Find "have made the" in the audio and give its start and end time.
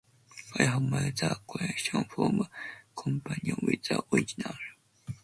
0.63-1.37